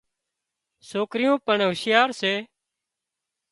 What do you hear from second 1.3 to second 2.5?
پڻ هوشيارا سي